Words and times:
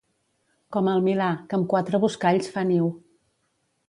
Com 0.77 0.87
el 0.93 1.03
milà, 1.07 1.27
que 1.51 1.57
amb 1.57 1.67
quatre 1.73 1.99
buscalls 2.05 2.49
fa 2.57 2.65
niu. 2.71 2.89